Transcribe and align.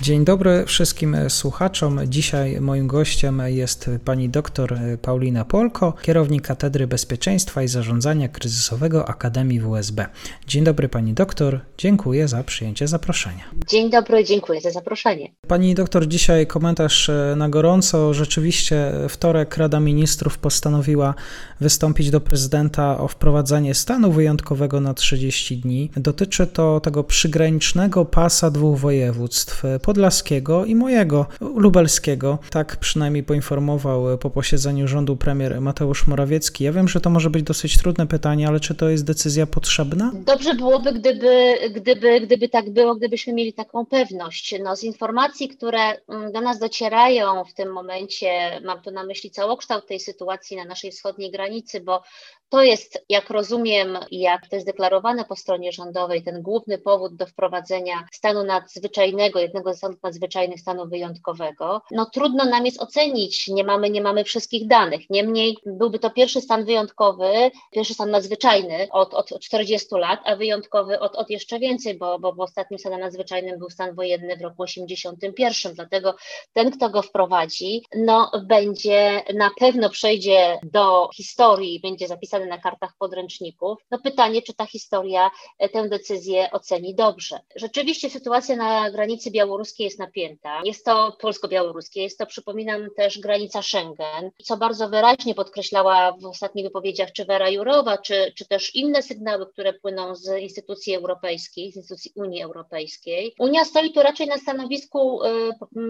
Dzień 0.00 0.24
dobry 0.24 0.64
wszystkim 0.66 1.16
słuchaczom. 1.28 2.00
Dzisiaj 2.06 2.60
moim 2.60 2.86
gościem 2.86 3.42
jest 3.46 3.90
pani 4.04 4.28
dr 4.28 4.78
Paulina 5.02 5.44
Polko, 5.44 5.92
kierownik 6.02 6.46
Katedry 6.46 6.86
Bezpieczeństwa 6.86 7.62
i 7.62 7.68
Zarządzania 7.68 8.28
Kryzysowego 8.28 9.08
Akademii 9.08 9.60
WSB. 9.60 10.06
Dzień 10.46 10.64
dobry 10.64 10.88
pani 10.88 11.12
doktor, 11.12 11.60
dziękuję 11.78 12.28
za 12.28 12.44
przyjęcie 12.44 12.88
zaproszenia. 12.88 13.44
Dzień 13.68 13.90
dobry, 13.90 14.24
dziękuję 14.24 14.60
za 14.60 14.70
zaproszenie. 14.70 15.32
Pani 15.48 15.74
doktor, 15.74 16.08
dzisiaj 16.08 16.46
komentarz 16.46 17.10
na 17.36 17.48
gorąco. 17.48 18.14
Rzeczywiście 18.14 18.92
wtorek 19.08 19.56
Rada 19.56 19.80
Ministrów 19.80 20.38
postanowiła 20.38 21.14
wystąpić 21.60 22.10
do 22.10 22.20
prezydenta 22.20 22.98
o 22.98 23.08
wprowadzenie 23.08 23.74
stanu 23.74 24.12
wyjątkowego 24.12 24.80
na 24.80 24.94
30 24.94 25.56
dni. 25.58 25.90
Dotyczy 25.96 26.46
to 26.46 26.80
tego 26.80 27.04
przygranicznego 27.04 28.04
pasa 28.04 28.50
dwóch 28.50 28.78
województw 28.78 29.62
podlaskiego 29.96 30.64
i 30.64 30.74
mojego, 30.74 31.26
lubelskiego. 31.40 32.38
Tak 32.50 32.76
przynajmniej 32.76 33.22
poinformował 33.22 34.18
po 34.18 34.30
posiedzeniu 34.30 34.88
rządu 34.88 35.16
premier 35.16 35.60
Mateusz 35.60 36.06
Morawiecki. 36.06 36.64
Ja 36.64 36.72
wiem, 36.72 36.88
że 36.88 37.00
to 37.00 37.10
może 37.10 37.30
być 37.30 37.42
dosyć 37.42 37.78
trudne 37.78 38.06
pytanie, 38.06 38.48
ale 38.48 38.60
czy 38.60 38.74
to 38.74 38.88
jest 38.88 39.04
decyzja 39.04 39.46
potrzebna? 39.46 40.12
Dobrze 40.14 40.54
byłoby, 40.54 40.92
gdyby, 40.92 41.54
gdyby, 41.70 42.20
gdyby 42.20 42.48
tak 42.48 42.70
było, 42.70 42.94
gdybyśmy 42.94 43.32
mieli 43.32 43.52
taką 43.52 43.86
pewność. 43.86 44.54
No, 44.64 44.76
z 44.76 44.82
informacji, 44.82 45.48
które 45.48 45.80
mm, 46.08 46.32
do 46.32 46.40
nas 46.40 46.58
docierają 46.58 47.44
w 47.44 47.54
tym 47.54 47.72
momencie, 47.72 48.60
mam 48.64 48.82
tu 48.82 48.90
na 48.90 49.04
myśli 49.04 49.30
całokształt 49.30 49.86
tej 49.86 50.00
sytuacji 50.00 50.56
na 50.56 50.64
naszej 50.64 50.90
wschodniej 50.90 51.30
granicy, 51.30 51.80
bo 51.80 52.02
to 52.48 52.62
jest, 52.62 53.04
jak 53.08 53.30
rozumiem, 53.30 53.98
jak 54.10 54.48
to 54.48 54.56
jest 54.56 54.66
deklarowane 54.66 55.24
po 55.24 55.36
stronie 55.36 55.72
rządowej, 55.72 56.22
ten 56.22 56.42
główny 56.42 56.78
powód 56.78 57.16
do 57.16 57.26
wprowadzenia 57.26 58.06
stanu 58.12 58.44
nadzwyczajnego, 58.44 59.40
jednego 59.40 59.72
ze 59.72 59.78
stanów 59.78 60.02
nadzwyczajnych, 60.02 60.60
stanu 60.60 60.88
wyjątkowego. 60.88 61.82
No 61.90 62.06
trudno 62.06 62.44
nam 62.44 62.66
jest 62.66 62.82
ocenić, 62.82 63.48
nie 63.48 63.64
mamy, 63.64 63.90
nie 63.90 64.02
mamy 64.02 64.24
wszystkich 64.24 64.66
danych. 64.66 65.10
Niemniej 65.10 65.56
byłby 65.66 65.98
to 65.98 66.10
pierwszy 66.10 66.40
stan 66.40 66.64
wyjątkowy, 66.64 67.50
pierwszy 67.70 67.94
stan 67.94 68.10
nadzwyczajny 68.10 68.88
od, 68.90 69.14
od 69.14 69.40
40 69.40 69.94
lat, 69.94 70.20
a 70.24 70.36
wyjątkowy 70.36 71.00
od, 71.00 71.16
od 71.16 71.30
jeszcze 71.30 71.58
więcej, 71.58 71.98
bo, 71.98 72.18
bo 72.18 72.32
w 72.32 72.40
ostatnim 72.40 72.78
stanem 72.78 73.00
nadzwyczajnym 73.00 73.58
był 73.58 73.70
stan 73.70 73.94
wojenny 73.94 74.36
w 74.36 74.42
roku 74.42 74.62
81. 74.62 75.74
Dlatego 75.74 76.14
ten, 76.52 76.70
kto 76.70 76.90
go 76.90 77.02
wprowadzi, 77.02 77.82
no 77.96 78.30
będzie 78.44 79.22
na 79.34 79.50
pewno 79.58 79.90
przejdzie 79.90 80.58
do 80.62 81.08
historii, 81.14 81.80
będzie 81.80 82.08
zapisany 82.08 82.35
na 82.44 82.58
kartach 82.58 82.92
podręczników. 82.98 83.78
No 83.90 83.98
pytanie, 83.98 84.42
czy 84.42 84.54
ta 84.54 84.66
historia 84.66 85.30
e, 85.58 85.68
tę 85.68 85.88
decyzję 85.88 86.50
oceni 86.50 86.94
dobrze. 86.94 87.40
Rzeczywiście 87.56 88.10
sytuacja 88.10 88.56
na 88.56 88.90
granicy 88.90 89.30
białoruskiej 89.30 89.84
jest 89.84 89.98
napięta. 89.98 90.60
Jest 90.64 90.84
to 90.84 91.16
polsko-białoruskie, 91.20 92.02
jest 92.02 92.18
to, 92.18 92.26
przypominam, 92.26 92.88
też 92.96 93.18
granica 93.18 93.62
Schengen, 93.62 94.30
co 94.42 94.56
bardzo 94.56 94.88
wyraźnie 94.88 95.34
podkreślała 95.34 96.12
w 96.12 96.26
ostatnich 96.26 96.64
wypowiedziach 96.64 97.12
czy 97.12 97.24
Wera 97.24 97.50
Jurowa, 97.50 97.98
czy, 97.98 98.32
czy 98.36 98.48
też 98.48 98.74
inne 98.74 99.02
sygnały, 99.02 99.46
które 99.46 99.72
płyną 99.72 100.14
z 100.14 100.42
instytucji 100.42 100.94
europejskich, 100.94 101.72
z 101.72 101.76
instytucji 101.76 102.12
Unii 102.14 102.42
Europejskiej. 102.42 103.34
Unia 103.38 103.64
stoi 103.64 103.92
tu 103.92 104.02
raczej 104.02 104.26
na 104.26 104.38
stanowisku 104.38 105.24
y, 105.24 105.28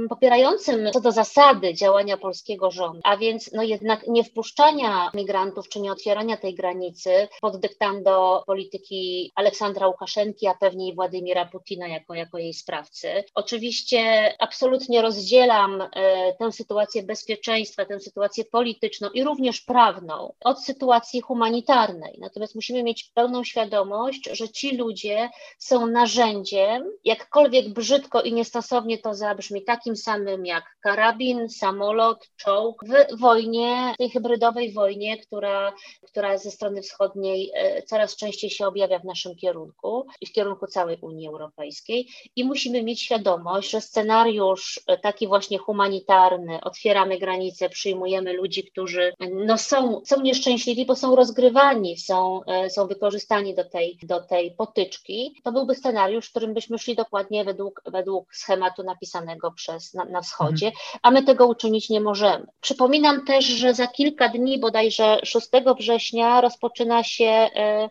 popierającym 0.08 0.90
co 0.92 1.00
do 1.00 1.12
zasady 1.12 1.74
działania 1.74 2.16
polskiego 2.16 2.70
rządu, 2.70 3.00
a 3.04 3.16
więc 3.16 3.50
no 3.52 3.62
jednak 3.62 4.06
nie 4.08 4.24
wpuszczania 4.24 5.10
migrantów 5.14 5.68
czy 5.68 5.80
nie 5.80 5.92
otwierania 5.92 6.35
tej 6.36 6.54
granicy 6.54 7.28
pod 7.40 7.60
dyktando 7.60 8.42
polityki 8.46 9.32
Aleksandra 9.34 9.86
Łukaszenki, 9.86 10.46
a 10.46 10.54
pewnie 10.54 10.88
i 10.88 10.94
Władimira 10.94 11.46
Putina 11.46 11.88
jako, 11.88 12.14
jako 12.14 12.38
jej 12.38 12.54
sprawcy. 12.54 13.24
Oczywiście 13.34 14.32
absolutnie 14.38 15.02
rozdzielam 15.02 15.80
e, 15.80 15.88
tę 16.34 16.52
sytuację 16.52 17.02
bezpieczeństwa, 17.02 17.84
tę 17.84 18.00
sytuację 18.00 18.44
polityczną 18.44 19.10
i 19.10 19.24
również 19.24 19.60
prawną 19.60 20.32
od 20.44 20.64
sytuacji 20.64 21.20
humanitarnej. 21.20 22.18
Natomiast 22.20 22.54
musimy 22.54 22.82
mieć 22.82 23.10
pełną 23.14 23.44
świadomość, 23.44 24.28
że 24.32 24.48
ci 24.48 24.76
ludzie 24.76 25.28
są 25.58 25.86
narzędziem, 25.86 26.84
jakkolwiek 27.04 27.68
brzydko 27.68 28.22
i 28.22 28.32
niestosownie 28.32 28.98
to 28.98 29.14
zabrzmi, 29.14 29.64
takim 29.64 29.96
samym 29.96 30.46
jak 30.46 30.64
karabin, 30.80 31.48
samolot, 31.48 32.28
czołg 32.36 32.84
w 32.84 33.20
wojnie, 33.20 33.94
tej 33.98 34.10
hybrydowej 34.10 34.72
wojnie, 34.72 35.18
która, 35.18 35.72
która 36.06 36.25
która 36.26 36.38
ze 36.38 36.50
strony 36.50 36.82
wschodniej 36.82 37.52
e, 37.54 37.82
coraz 37.82 38.16
częściej 38.16 38.50
się 38.50 38.66
objawia 38.66 38.98
w 38.98 39.04
naszym 39.04 39.36
kierunku 39.36 40.06
i 40.20 40.26
w 40.26 40.32
kierunku 40.32 40.66
całej 40.66 40.98
Unii 41.00 41.28
Europejskiej. 41.28 42.08
I 42.36 42.44
musimy 42.44 42.82
mieć 42.82 43.02
świadomość, 43.02 43.70
że 43.70 43.80
scenariusz 43.80 44.80
e, 44.86 44.98
taki 44.98 45.26
właśnie 45.26 45.58
humanitarny, 45.58 46.60
otwieramy 46.60 47.18
granice, 47.18 47.68
przyjmujemy 47.68 48.32
ludzi, 48.32 48.64
którzy 48.64 49.12
no 49.46 49.58
są, 49.58 50.00
są 50.04 50.20
nieszczęśliwi, 50.20 50.86
bo 50.86 50.96
są 50.96 51.16
rozgrywani, 51.16 51.98
są, 51.98 52.44
e, 52.44 52.70
są 52.70 52.86
wykorzystani 52.86 53.54
do 53.54 53.64
tej, 53.64 53.98
do 54.02 54.20
tej 54.20 54.50
potyczki, 54.50 55.34
to 55.44 55.52
byłby 55.52 55.74
scenariusz, 55.74 56.26
w 56.26 56.30
którym 56.30 56.54
byśmy 56.54 56.78
szli 56.78 56.96
dokładnie 56.96 57.44
według, 57.44 57.82
według 57.86 58.34
schematu 58.34 58.82
napisanego 58.82 59.52
przez 59.52 59.94
na, 59.94 60.04
na 60.04 60.20
wschodzie, 60.20 60.66
mhm. 60.66 60.98
a 61.02 61.10
my 61.10 61.22
tego 61.22 61.46
uczynić 61.46 61.90
nie 61.90 62.00
możemy. 62.00 62.46
Przypominam 62.60 63.24
też, 63.24 63.44
że 63.44 63.74
za 63.74 63.86
kilka 63.86 64.28
dni, 64.28 64.58
bodajże 64.58 65.18
6 65.24 65.46
września, 65.78 66.15
września 66.16 66.40
rozpoczyna 66.40 67.04
się 67.04 67.24
e, 67.24 67.88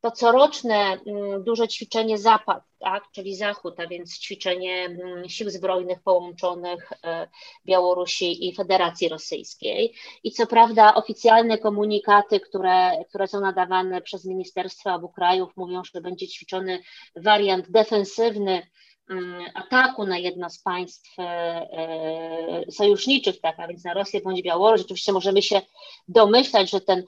to 0.00 0.10
coroczne 0.10 0.74
mm, 0.74 1.44
duże 1.44 1.68
ćwiczenie 1.68 2.18
Zapad, 2.18 2.62
tak, 2.78 3.04
czyli 3.14 3.36
Zachód, 3.36 3.80
a 3.80 3.86
więc 3.86 4.18
ćwiczenie 4.18 4.84
mm, 4.84 5.28
sił 5.28 5.50
zbrojnych 5.50 6.02
połączonych 6.02 6.92
e, 7.04 7.28
Białorusi 7.66 8.48
i 8.48 8.54
Federacji 8.54 9.08
Rosyjskiej. 9.08 9.94
I 10.24 10.32
co 10.32 10.46
prawda 10.46 10.94
oficjalne 10.94 11.58
komunikaty, 11.58 12.40
które, 12.40 13.04
które 13.08 13.28
są 13.28 13.40
nadawane 13.40 14.02
przez 14.02 14.24
ministerstwa 14.24 14.94
obu 14.94 15.08
krajów 15.08 15.56
mówią, 15.56 15.82
że 15.94 16.00
będzie 16.00 16.28
ćwiczony 16.28 16.82
wariant 17.16 17.70
defensywny 17.70 18.62
mm, 19.10 19.44
ataku 19.54 20.06
na 20.06 20.18
jedno 20.18 20.50
z 20.50 20.58
państw 20.62 21.18
e, 21.18 22.64
sojuszniczych, 22.70 23.40
tak, 23.40 23.60
a 23.60 23.68
więc 23.68 23.84
na 23.84 23.94
Rosję 23.94 24.20
bądź 24.20 24.42
Białoruś. 24.42 24.80
Oczywiście 24.80 25.12
możemy 25.12 25.42
się 25.42 25.60
domyślać, 26.08 26.70
że 26.70 26.80
ten 26.80 27.04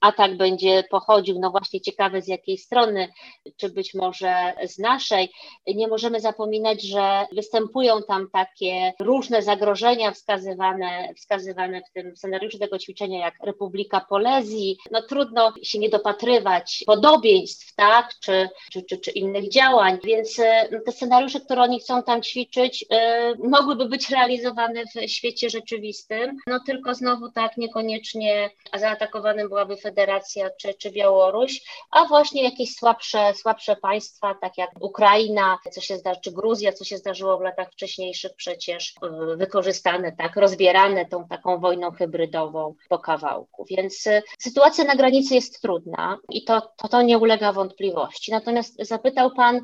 atak 0.00 0.36
będzie 0.36 0.84
pochodził, 0.90 1.38
no 1.40 1.50
właśnie 1.50 1.80
ciekawe 1.80 2.22
z 2.22 2.28
jakiej 2.28 2.58
strony, 2.58 3.08
czy 3.56 3.68
być 3.68 3.94
może 3.94 4.52
z 4.66 4.78
naszej. 4.78 5.32
Nie 5.66 5.88
możemy 5.88 6.20
zapominać, 6.20 6.82
że 6.82 7.26
występują 7.32 8.02
tam 8.08 8.28
takie 8.32 8.92
różne 9.00 9.42
zagrożenia 9.42 10.10
wskazywane, 10.10 11.14
wskazywane 11.16 11.80
w 11.80 11.92
tym 11.92 12.16
scenariuszu 12.16 12.58
tego 12.58 12.78
ćwiczenia, 12.78 13.18
jak 13.18 13.34
Republika 13.42 14.06
Polezji. 14.08 14.78
No 14.90 15.02
trudno 15.02 15.52
się 15.62 15.78
nie 15.78 15.88
dopatrywać 15.88 16.82
podobieństw, 16.86 17.74
tak, 17.74 18.14
czy, 18.20 18.48
czy, 18.72 18.82
czy, 18.82 18.98
czy 18.98 19.10
innych 19.10 19.50
działań, 19.50 19.98
więc 20.04 20.38
e, 20.38 20.68
te 20.86 20.92
scenariusze, 20.92 21.40
które 21.40 21.62
oni 21.62 21.80
chcą 21.80 22.02
tam 22.02 22.22
ćwiczyć, 22.22 22.86
yy, 22.90 23.48
mogłyby 23.48 23.88
być 23.88 24.10
realizowane 24.10 24.82
w 24.86 25.10
świecie 25.10 25.50
rzeczywistym, 25.50 26.36
no 26.46 26.60
tylko 26.66 26.94
znowu 26.94 27.30
tak 27.30 27.56
niekoniecznie 27.56 28.50
zaatakowanym 28.74 29.48
była 29.48 29.65
byłaby 29.66 29.82
Federacja 29.82 30.50
czy, 30.60 30.74
czy 30.74 30.90
Białoruś, 30.90 31.60
a 31.90 32.04
właśnie 32.04 32.44
jakieś 32.44 32.74
słabsze, 32.74 33.34
słabsze 33.34 33.76
państwa, 33.76 34.34
tak 34.40 34.58
jak 34.58 34.70
Ukraina, 34.80 35.58
co 35.72 35.80
się 35.80 35.96
zdarzy, 35.96 36.20
czy 36.20 36.32
Gruzja, 36.32 36.72
co 36.72 36.84
się 36.84 36.98
zdarzyło 36.98 37.38
w 37.38 37.40
latach 37.40 37.72
wcześniejszych 37.72 38.32
przecież 38.36 38.94
y, 39.32 39.36
wykorzystane, 39.36 40.12
tak, 40.12 40.36
rozbierane 40.36 41.06
tą 41.06 41.28
taką 41.28 41.60
wojną 41.60 41.90
hybrydową 41.90 42.74
po 42.88 42.98
kawałku. 42.98 43.64
Więc 43.70 44.06
y, 44.06 44.22
sytuacja 44.38 44.84
na 44.84 44.96
granicy 44.96 45.34
jest 45.34 45.62
trudna 45.62 46.18
i 46.30 46.44
to, 46.44 46.60
to, 46.76 46.88
to 46.88 47.02
nie 47.02 47.18
ulega 47.18 47.52
wątpliwości. 47.52 48.32
Natomiast 48.32 48.86
zapytał 48.86 49.30
Pan, 49.30 49.60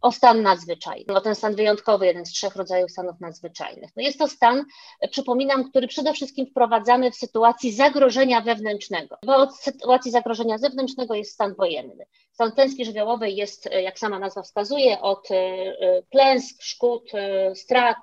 o 0.00 0.12
stan 0.12 0.42
nadzwyczajny, 0.42 1.14
o 1.14 1.20
ten 1.20 1.34
stan 1.34 1.54
wyjątkowy, 1.54 2.06
jeden 2.06 2.26
z 2.26 2.30
trzech 2.30 2.56
rodzajów 2.56 2.90
stanów 2.90 3.20
nadzwyczajnych. 3.20 3.90
No 3.96 4.02
jest 4.02 4.18
to 4.18 4.28
stan, 4.28 4.64
przypominam, 5.10 5.70
który 5.70 5.88
przede 5.88 6.12
wszystkim 6.12 6.46
wprowadzamy 6.46 7.10
w 7.10 7.16
sytuacji 7.16 7.72
zagrożenia 7.72 8.40
wewnętrznego, 8.40 9.16
bo 9.26 9.36
od 9.36 9.56
sytuacji 9.56 10.10
zagrożenia 10.10 10.58
zewnętrznego 10.58 11.14
jest 11.14 11.32
stan 11.32 11.54
wojenny. 11.54 12.06
Stan 12.36 12.52
klęski 12.52 12.84
żywiołowej 12.84 13.36
jest, 13.36 13.68
jak 13.82 13.98
sama 13.98 14.18
nazwa 14.18 14.42
wskazuje, 14.42 15.00
od 15.00 15.28
klęsk, 16.10 16.62
szkód, 16.62 17.10
strat 17.54 17.96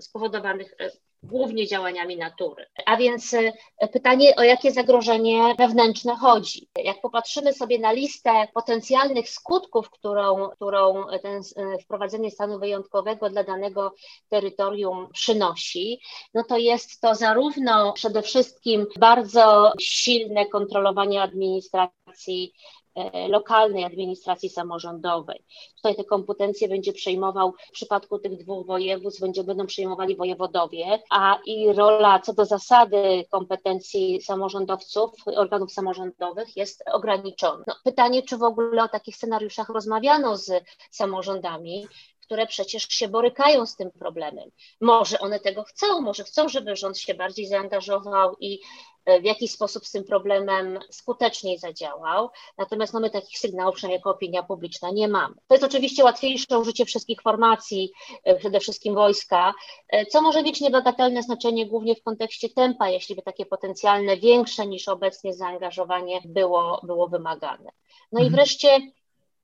spowodowanych 0.00 0.76
głównie 1.24 1.66
działaniami 1.66 2.16
natury. 2.16 2.66
A 2.86 2.96
więc 2.96 3.34
e, 3.34 3.88
pytanie, 3.88 4.36
o 4.36 4.42
jakie 4.42 4.70
zagrożenie 4.70 5.54
wewnętrzne 5.58 6.16
chodzi. 6.16 6.68
Jak 6.84 7.00
popatrzymy 7.00 7.52
sobie 7.52 7.78
na 7.78 7.92
listę 7.92 8.48
potencjalnych 8.54 9.30
skutków, 9.30 9.90
którą, 9.90 10.48
którą 10.48 11.04
ten 11.22 11.42
e, 11.56 11.78
wprowadzenie 11.78 12.30
stanu 12.30 12.58
wyjątkowego 12.58 13.30
dla 13.30 13.44
danego 13.44 13.94
terytorium 14.28 15.08
przynosi, 15.12 16.00
no 16.34 16.44
to 16.44 16.58
jest 16.58 17.00
to 17.00 17.14
zarówno 17.14 17.92
przede 17.92 18.22
wszystkim 18.22 18.86
bardzo 18.98 19.72
silne 19.80 20.46
kontrolowanie 20.46 21.22
administracji 21.22 22.52
E, 22.83 22.83
lokalnej 23.28 23.84
administracji 23.84 24.48
samorządowej. 24.48 25.44
Tutaj 25.76 25.96
te 25.96 26.04
kompetencje 26.04 26.68
będzie 26.68 26.92
przejmował 26.92 27.52
w 27.68 27.70
przypadku 27.72 28.18
tych 28.18 28.36
dwóch 28.36 28.66
województw, 28.66 29.20
będzie, 29.20 29.44
będą 29.44 29.66
przejmowali 29.66 30.16
wojewodowie, 30.16 31.02
a 31.10 31.38
i 31.46 31.72
rola 31.72 32.20
co 32.20 32.32
do 32.32 32.44
zasady 32.44 33.24
kompetencji 33.30 34.22
samorządowców, 34.22 35.10
organów 35.36 35.72
samorządowych 35.72 36.56
jest 36.56 36.84
ograniczona. 36.92 37.64
No, 37.66 37.74
pytanie, 37.84 38.22
czy 38.22 38.36
w 38.36 38.42
ogóle 38.42 38.82
o 38.82 38.88
takich 38.88 39.16
scenariuszach 39.16 39.68
rozmawiano 39.68 40.36
z 40.36 40.64
samorządami, 40.90 41.86
które 42.24 42.46
przecież 42.46 42.88
się 42.88 43.08
borykają 43.08 43.66
z 43.66 43.76
tym 43.76 43.90
problemem. 43.90 44.50
Może 44.80 45.18
one 45.18 45.40
tego 45.40 45.62
chcą, 45.62 46.00
może 46.00 46.24
chcą, 46.24 46.48
żeby 46.48 46.76
rząd 46.76 46.98
się 46.98 47.14
bardziej 47.14 47.46
zaangażował 47.46 48.36
i 48.40 48.54
e, 48.54 48.60
w 49.20 49.24
jakiś 49.24 49.50
sposób 49.50 49.86
z 49.86 49.90
tym 49.90 50.04
problemem 50.04 50.78
skuteczniej 50.90 51.58
zadziałał. 51.58 52.30
Natomiast 52.58 52.94
mamy 52.94 53.10
takich 53.10 53.38
sygnałów, 53.38 53.74
przynajmniej 53.74 53.98
jako 53.98 54.10
opinia 54.10 54.42
publiczna, 54.42 54.90
nie 54.90 55.08
mamy. 55.08 55.34
To 55.48 55.54
jest 55.54 55.64
oczywiście 55.64 56.04
łatwiejsze 56.04 56.58
użycie 56.58 56.84
wszystkich 56.84 57.22
formacji, 57.22 57.92
e, 58.24 58.36
przede 58.36 58.60
wszystkim 58.60 58.94
wojska, 58.94 59.54
e, 59.88 60.06
co 60.06 60.22
może 60.22 60.42
mieć 60.42 60.60
niebagatelne 60.60 61.22
znaczenie 61.22 61.66
głównie 61.66 61.94
w 61.94 62.02
kontekście 62.02 62.48
tempa, 62.48 62.88
jeśli 62.88 63.16
by 63.16 63.22
takie 63.22 63.46
potencjalne, 63.46 64.16
większe 64.16 64.66
niż 64.66 64.88
obecnie 64.88 65.34
zaangażowanie 65.34 66.20
było, 66.24 66.80
było 66.82 67.08
wymagane. 67.08 67.70
No 68.12 68.20
mhm. 68.20 68.26
i 68.26 68.36
wreszcie 68.36 68.80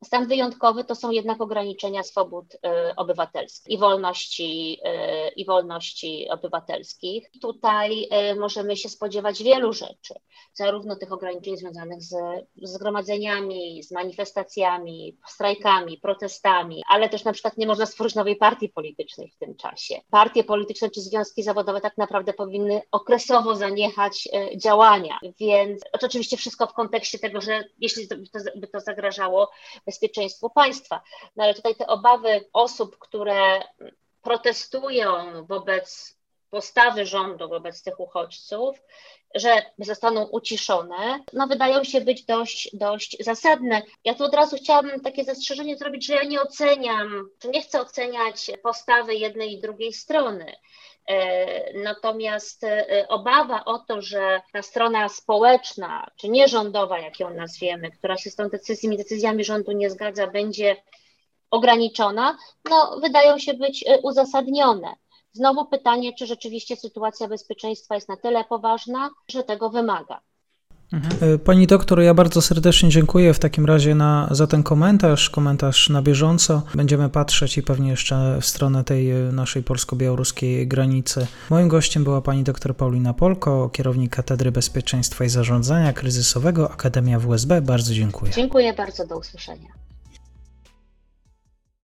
Stan 0.04 0.26
wyjątkowy 0.26 0.84
to 0.84 0.94
są 0.94 1.10
jednak 1.10 1.40
ograniczenia 1.40 2.02
swobód 2.02 2.54
y, 2.54 2.58
obywatelskich 2.96 3.74
i 3.74 3.78
wolności, 3.78 4.78
y, 4.86 5.30
i 5.36 5.44
wolności 5.44 6.28
obywatelskich. 6.30 7.30
Tutaj 7.42 8.08
y, 8.32 8.34
możemy 8.34 8.76
się 8.76 8.88
spodziewać 8.88 9.42
wielu 9.42 9.72
rzeczy, 9.72 10.14
zarówno 10.54 10.96
tych 10.96 11.12
ograniczeń 11.12 11.56
związanych 11.56 12.02
z 12.02 12.14
zgromadzeniami, 12.62 13.82
z 13.82 13.90
manifestacjami, 13.90 15.18
strajkami, 15.28 15.98
protestami, 15.98 16.82
ale 16.88 17.08
też 17.08 17.24
na 17.24 17.32
przykład 17.32 17.56
nie 17.56 17.66
można 17.66 17.86
stworzyć 17.86 18.14
nowej 18.14 18.36
partii 18.36 18.68
politycznej 18.68 19.30
w 19.30 19.38
tym 19.38 19.56
czasie. 19.56 20.00
Partie 20.10 20.44
polityczne 20.44 20.90
czy 20.90 21.00
związki 21.00 21.42
zawodowe 21.42 21.80
tak 21.80 21.98
naprawdę 21.98 22.32
powinny 22.32 22.82
okresowo 22.92 23.56
zaniechać 23.56 24.28
działania, 24.56 25.18
więc 25.40 25.82
oczywiście 25.92 26.36
wszystko 26.36 26.66
w 26.66 26.72
kontekście 26.72 27.18
tego, 27.18 27.40
że 27.40 27.64
jeśli 27.78 28.06
by 28.06 28.28
to, 28.28 28.38
by 28.56 28.66
to 28.66 28.80
zagrażało 28.80 29.50
bezpieczeństwu 29.90 30.50
państwa. 30.50 31.02
No 31.36 31.44
ale 31.44 31.54
tutaj 31.54 31.74
te 31.74 31.86
obawy 31.86 32.44
osób, 32.52 32.98
które 32.98 33.60
protestują 34.22 35.44
wobec 35.46 36.16
postawy 36.50 37.06
rządu 37.06 37.48
wobec 37.48 37.82
tych 37.82 38.00
uchodźców, 38.00 38.82
że 39.34 39.62
zostaną 39.78 40.24
uciszone, 40.24 41.24
no 41.32 41.46
wydają 41.46 41.84
się 41.84 42.00
być 42.00 42.24
dość, 42.24 42.70
dość 42.72 43.24
zasadne. 43.24 43.82
Ja 44.04 44.14
tu 44.14 44.24
od 44.24 44.34
razu 44.34 44.56
chciałabym 44.56 45.00
takie 45.00 45.24
zastrzeżenie 45.24 45.76
zrobić, 45.76 46.06
że 46.06 46.14
ja 46.14 46.24
nie 46.24 46.42
oceniam, 46.42 47.28
czy 47.38 47.48
nie 47.48 47.62
chcę 47.62 47.80
oceniać 47.80 48.50
postawy 48.62 49.14
jednej 49.14 49.52
i 49.52 49.60
drugiej 49.60 49.92
strony. 49.92 50.52
E, 51.06 51.82
natomiast 51.82 52.64
e, 52.64 53.06
obawa 53.08 53.64
o 53.64 53.78
to, 53.78 54.02
że 54.02 54.40
ta 54.52 54.62
strona 54.62 55.08
społeczna, 55.08 56.06
czy 56.16 56.28
nierządowa, 56.28 56.98
jak 56.98 57.20
ją 57.20 57.34
nazwiemy, 57.34 57.90
która 57.90 58.16
się 58.16 58.30
z 58.30 58.36
tą 58.36 58.48
decyzjami, 58.48 58.96
decyzjami 58.96 59.44
rządu 59.44 59.72
nie 59.72 59.90
zgadza, 59.90 60.26
będzie 60.26 60.76
ograniczona, 61.50 62.38
no, 62.70 62.98
wydają 63.00 63.38
się 63.38 63.54
być 63.54 63.84
e, 63.86 63.98
uzasadnione. 63.98 64.94
Znowu 65.32 65.66
pytanie, 65.66 66.12
czy 66.18 66.26
rzeczywiście 66.26 66.76
sytuacja 66.76 67.28
bezpieczeństwa 67.28 67.94
jest 67.94 68.08
na 68.08 68.16
tyle 68.16 68.44
poważna, 68.44 69.10
że 69.28 69.42
tego 69.42 69.70
wymaga. 69.70 70.20
Mhm. 70.92 71.38
Pani 71.38 71.66
doktor, 71.66 72.00
ja 72.00 72.14
bardzo 72.14 72.42
serdecznie 72.42 72.88
dziękuję 72.88 73.34
w 73.34 73.38
takim 73.38 73.66
razie 73.66 73.94
na, 73.94 74.28
za 74.30 74.46
ten 74.46 74.62
komentarz, 74.62 75.30
komentarz 75.30 75.88
na 75.88 76.02
bieżąco. 76.02 76.62
Będziemy 76.74 77.08
patrzeć 77.08 77.58
i 77.58 77.62
pewnie 77.62 77.90
jeszcze 77.90 78.38
w 78.40 78.46
stronę 78.46 78.84
tej 78.84 79.10
e, 79.10 79.32
naszej 79.32 79.62
polsko-białoruskiej 79.62 80.68
granicy. 80.68 81.26
Moim 81.50 81.68
gościem 81.68 82.04
była 82.04 82.20
pani 82.20 82.42
doktor 82.42 82.76
Paulina 82.76 83.14
Polko, 83.14 83.68
kierownik 83.68 84.16
Katedry 84.16 84.52
Bezpieczeństwa 84.52 85.24
i 85.24 85.28
Zarządzania 85.28 85.92
Kryzysowego 85.92 86.70
Akademia 86.70 87.18
WSB. 87.18 87.62
Bardzo 87.62 87.94
dziękuję. 87.94 88.32
Dziękuję 88.32 88.72
bardzo, 88.72 89.06
do 89.06 89.18
usłyszenia. 89.18 89.68